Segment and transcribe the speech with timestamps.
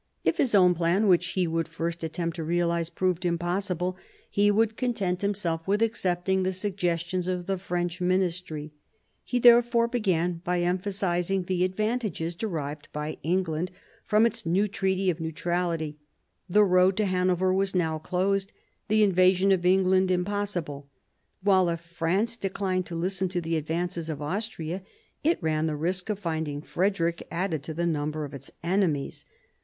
[0.23, 3.97] If his own plan, which he would first attempt to realise, proved impossible,
[4.31, 8.73] he would content himself with accept ing the suggestions of the French ministry.
[9.23, 13.69] He there fore began by emphasising the advantages derived by England
[14.03, 15.99] from its new treaty of neutrality—
[16.49, 18.51] the road to Hanover was now closed,
[18.87, 20.89] the invasion of England impossible.
[21.43, 24.81] While, if France declined to listen to the advances of Austria,
[25.23, 29.25] it ran the risk of finding Frederick added to the number of its enemies.